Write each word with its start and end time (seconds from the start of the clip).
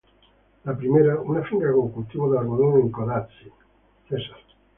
La 0.69 0.73
primera: 0.75 1.19
una 1.21 1.43
finca 1.43 1.71
con 1.71 1.91
cultivos 1.91 2.31
de 2.31 2.39
algodón 2.39 2.81
en 2.81 2.89
Codazzi, 2.91 3.51
Cesar. 4.09 4.39